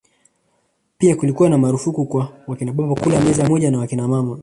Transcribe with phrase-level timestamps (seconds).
[0.97, 4.37] Pia kulikuwa marufuku kwa wakinababa kula meza moja na wakinamama